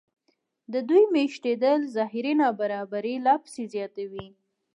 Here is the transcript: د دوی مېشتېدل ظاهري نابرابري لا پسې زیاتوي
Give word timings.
د 0.73 0.73
دوی 0.89 1.03
مېشتېدل 1.15 1.79
ظاهري 1.95 2.33
نابرابري 2.41 3.15
لا 3.25 3.35
پسې 3.43 3.63
زیاتوي 3.73 4.27